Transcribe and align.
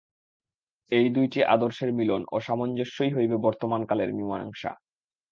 এই 0.91 1.07
দুইটি 1.09 1.39
আদর্শের 1.45 1.91
মিলন 1.93 2.21
ও 2.31 2.37
সামঞ্জস্যই 2.39 3.11
হইবে 3.13 3.35
বর্তমানকালের 3.37 4.09
মীমাংসা। 4.13 4.71